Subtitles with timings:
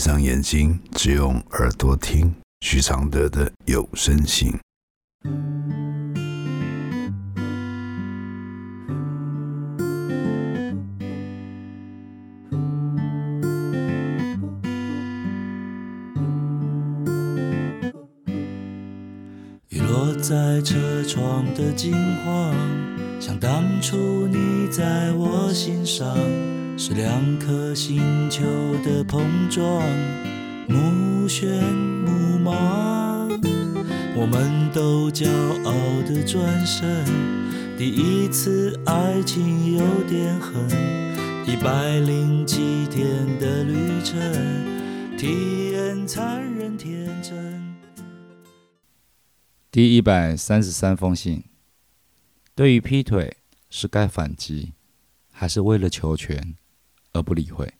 [0.00, 4.50] 闭上眼睛，只用耳朵听许常德的有声信。
[19.68, 21.92] 雨落在车窗的金
[22.24, 22.54] 黄，
[23.20, 26.16] 像当初你在我心上，
[26.82, 28.00] 是两颗星
[28.30, 28.42] 球
[28.82, 29.86] 的碰撞，
[30.66, 33.28] 目眩目盲。
[34.16, 35.28] 我们都骄
[35.62, 35.74] 傲
[36.08, 37.04] 的转身，
[37.76, 40.66] 第一次爱情有点狠，
[41.46, 44.18] 一百零七天的旅程，
[45.18, 47.76] 体验残忍天真。
[49.70, 51.44] 第一百三十三封信，
[52.54, 53.36] 对于劈腿
[53.68, 54.72] 是该反击，
[55.30, 56.54] 还是为了求全
[57.12, 57.72] 而不理会？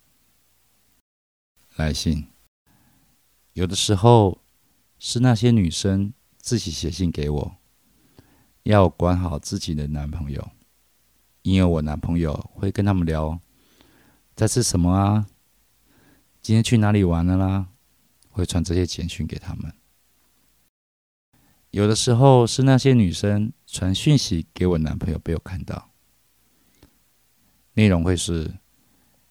[1.76, 2.26] 来信，
[3.52, 4.42] 有的时候
[4.98, 7.56] 是那些女生自己写信给我，
[8.64, 10.50] 要我管好自己的男朋友，
[11.42, 13.40] 因为我男朋友会跟他们聊
[14.34, 15.26] 在吃什么啊，
[16.42, 17.68] 今天去哪里玩了啦，
[18.30, 19.72] 会传这些简讯给他们。
[21.70, 25.90] 有的时候是那些女生传讯息给我男朋友，被我看到，
[27.74, 28.58] 内容会是：“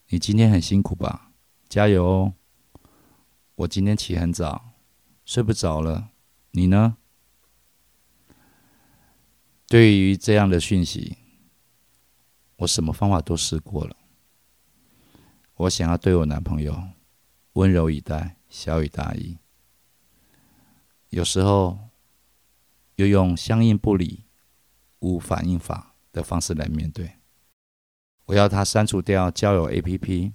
[0.09, 1.31] 你今天很辛苦吧？
[1.67, 2.33] 加油哦！
[3.55, 4.73] 我今天起很早，
[5.25, 6.09] 睡不着了。
[6.51, 6.97] 你呢？”
[9.67, 11.17] 对于这样的讯息，
[12.57, 13.95] 我什么方法都试过了。
[15.55, 16.81] 我想要对我男朋友
[17.53, 19.37] 温柔以待，小以大意。
[21.09, 21.79] 有时候。
[22.95, 24.25] 又用相应不理、
[24.99, 27.18] 无反应法的方式来面对。
[28.29, 30.31] 我要他删除掉交友 APP，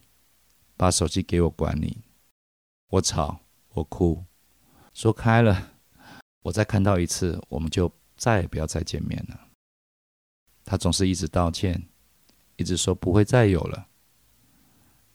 [0.77, 1.99] 把手机给我管理。
[2.89, 4.25] 我吵，我哭，
[4.93, 5.75] 说开了，
[6.43, 9.47] 我再看到一次，我们就再也不要再见面了。
[10.65, 11.87] 他总是一直道歉，
[12.57, 13.87] 一直说不会再有了。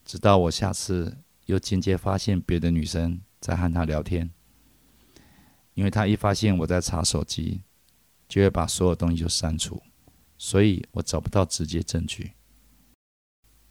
[0.06, 1.18] 直到我下次
[1.48, 4.32] 又间接发现别的女生在和他聊天。
[5.74, 7.62] 因为他一发现我在查手机，
[8.30, 9.84] 就会把所有东西就删除，
[10.38, 12.32] 所以我找不到直接证据。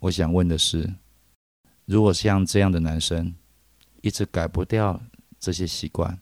[0.00, 0.94] 我想问的是，
[1.84, 3.34] 如果像这样的男生
[4.00, 5.00] 一直改不掉
[5.40, 6.20] 这些习惯，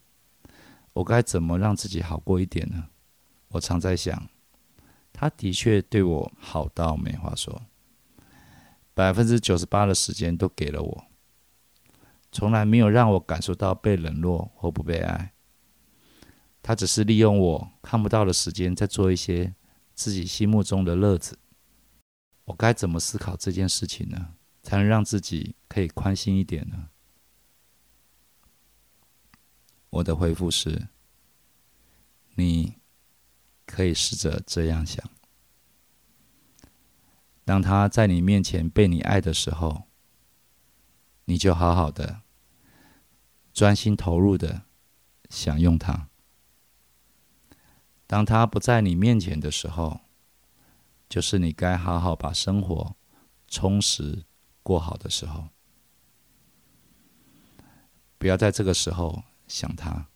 [0.95, 2.89] 我该怎么让自己好过一点呢？
[3.49, 4.29] 我常在想，
[5.13, 7.63] 他的确对我好到没话说，
[8.95, 11.05] 百分之九十八的时间都给了我，
[12.33, 15.35] 从来没有让我感受到被冷落或不被爱。
[16.63, 19.55] 他只是利用我看不到的时间，在做一些
[19.95, 21.39] 自己心目中的乐子。
[22.47, 24.35] 我该怎么思考这件事情呢？
[24.63, 26.89] 才能让自己可以宽心一点呢？
[29.91, 30.89] 我的回复是：
[32.35, 32.75] 你
[33.65, 35.09] 可以试着这样想：
[37.45, 39.85] 当他在你面前被你爱的时候，
[41.27, 42.23] 你就好好的、
[43.53, 44.63] 专心投入的
[45.31, 46.09] 享用他。
[48.09, 50.01] 当他不在你面前的时候，
[51.09, 52.97] 就是你该好好把生活
[53.49, 54.25] 充实
[54.63, 55.49] 过好的时候。
[58.19, 60.09] 不要在这个时候想他。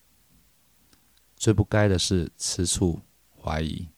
[1.36, 3.00] 最不该的是吃醋、
[3.40, 3.88] 怀疑。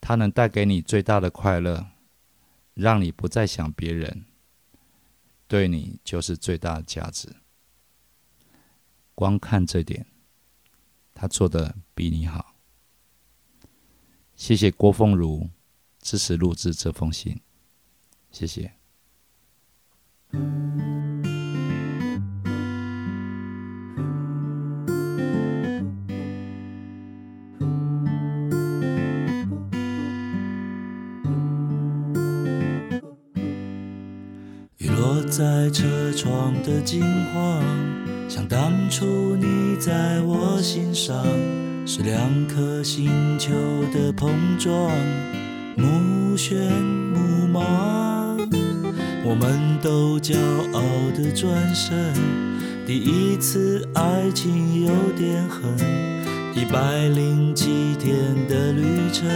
[0.00, 1.86] 他能带给你最大的快乐，
[2.74, 4.24] 让你不再想别人，
[5.46, 7.36] 对你就是最大的价值。
[9.14, 10.06] 光看这点。
[11.14, 12.51] 他做的比你好，
[14.44, 15.48] 谢谢郭凤如
[16.00, 17.40] 支持录制这封信，
[18.32, 18.72] 谢谢。
[34.78, 37.00] 雨落在车窗的金
[37.32, 37.62] 黄。
[38.28, 41.24] 像当初你在我心上，
[41.84, 43.52] 是两颗星球
[43.92, 44.90] 的碰撞，
[45.76, 46.54] 目眩
[47.12, 48.38] 目盲。
[49.24, 50.36] 我们都骄
[50.72, 50.80] 傲
[51.16, 52.14] 的转身，
[52.86, 55.70] 第一次爱情有点狠，
[56.54, 58.16] 一百零七天
[58.48, 59.28] 的旅程，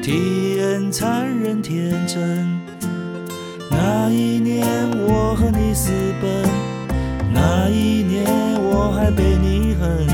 [0.00, 2.46] 体验残忍天真。
[3.70, 4.64] 那一年
[5.06, 5.90] 我和你私
[6.20, 6.44] 奔。
[7.32, 8.24] 那一年
[8.62, 10.06] 我还被你恨，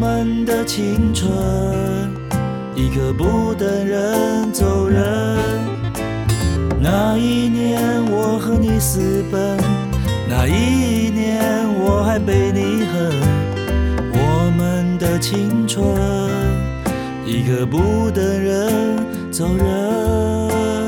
[0.00, 1.28] 们的青春
[2.76, 5.02] 一刻不等人走人。
[6.80, 9.58] 那一年我和你私奔。
[10.28, 11.42] 那一年
[11.80, 13.10] 我还被你恨，
[14.12, 15.84] 我们的青春，
[17.26, 20.87] 一刻不等人走人。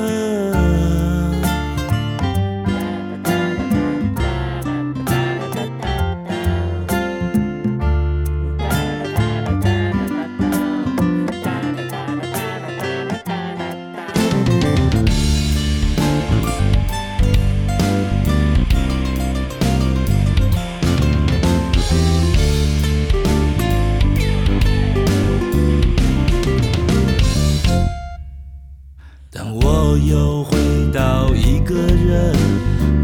[29.53, 30.57] 我又回
[30.93, 32.35] 到一个人，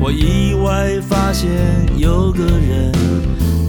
[0.00, 1.50] 我意外发现
[1.96, 2.92] 有个人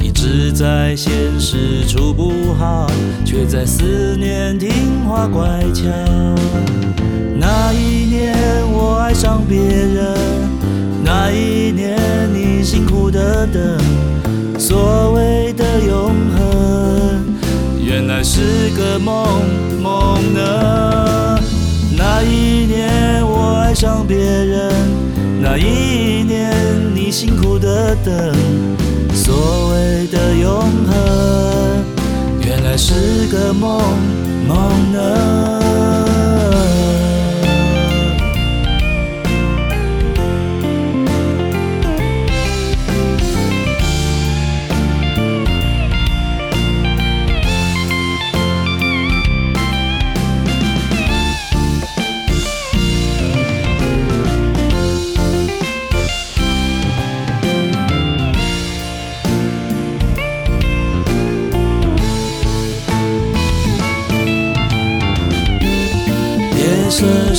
[0.01, 2.88] 一直在现实处不好，
[3.25, 4.69] 却在思念听
[5.07, 5.83] 话乖巧。
[7.39, 8.35] 那一年
[8.71, 10.18] 我爱上别人，
[11.03, 11.97] 那一年
[12.33, 17.25] 你辛苦的等，所谓的永恒，
[17.83, 19.41] 原来是个梦
[19.81, 21.39] 梦呢。
[22.00, 22.56] 那一年
[23.79, 24.71] 上别人，
[25.39, 26.51] 那一年
[26.95, 28.33] 你辛苦的等，
[29.13, 31.85] 所谓的永恒，
[32.44, 33.79] 原来是个梦
[34.47, 35.86] 梦呢。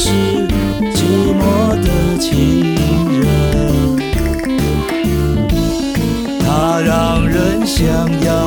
[0.00, 0.10] 是
[0.94, 1.02] 寂
[1.34, 1.42] 寞
[1.82, 1.88] 的
[2.20, 2.30] 情
[3.20, 3.26] 人，
[6.38, 7.84] 它让人想
[8.22, 8.37] 要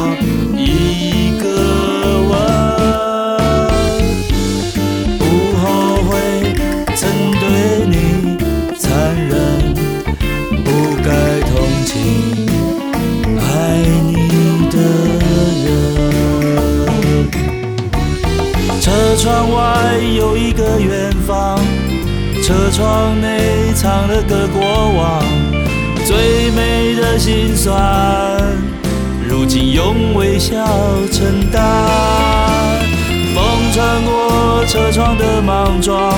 [22.81, 24.59] 窗内藏了个过
[24.97, 25.23] 往，
[26.03, 27.77] 最美的心酸，
[29.29, 30.55] 如今用微笑
[31.11, 31.61] 承担。
[33.35, 36.15] 风穿过车窗的莽撞，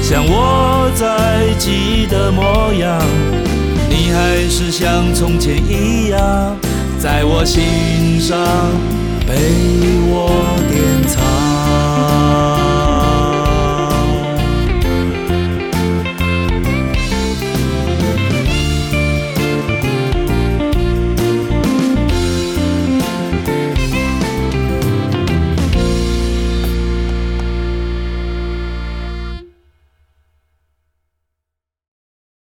[0.00, 3.02] 像我在记忆的模样，
[3.90, 6.56] 你还是像从前一样，
[7.00, 8.38] 在我心上
[9.26, 9.34] 被
[10.06, 10.30] 我
[10.70, 12.55] 典藏。